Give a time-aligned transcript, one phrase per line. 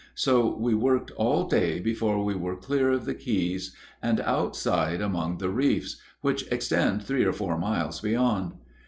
[0.15, 5.37] So we worked all day before we were clear of the keys and outside among
[5.37, 8.53] the reefs, which extend three or four miles beyond.